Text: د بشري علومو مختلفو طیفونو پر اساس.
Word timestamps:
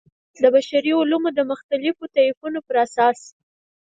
د 0.41 0.43
بشري 0.55 0.91
علومو 0.99 1.29
مختلفو 1.51 2.11
طیفونو 2.15 2.59
پر 2.67 2.75
اساس. 2.85 3.19